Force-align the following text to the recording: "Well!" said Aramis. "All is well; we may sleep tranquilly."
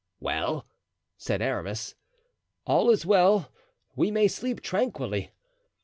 "Well!" 0.19 0.65
said 1.19 1.43
Aramis. 1.43 1.93
"All 2.65 2.89
is 2.89 3.05
well; 3.05 3.51
we 3.95 4.09
may 4.09 4.27
sleep 4.27 4.61
tranquilly." 4.61 5.29